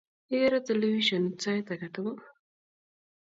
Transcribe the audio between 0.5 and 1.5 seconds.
telefishionit